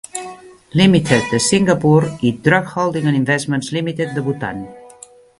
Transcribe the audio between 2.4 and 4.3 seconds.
Druk Holding and Investments Limited, de